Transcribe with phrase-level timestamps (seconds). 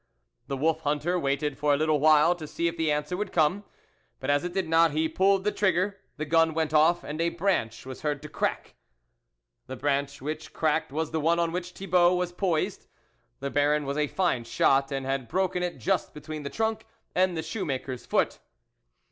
[0.47, 3.63] The wolf hunter waited for a little while to see if the answer would come,
[4.19, 7.29] but as it did not, he pulled the trigger; the gun went off, and a
[7.29, 8.73] branch was heard to crack.!
[9.67, 12.87] The branch which cracked was the one on which Thibault was poised;
[13.41, 16.87] the Baron was a fine shot and had broken it just be tween the trunk
[17.13, 18.39] and the shoemaker's foot.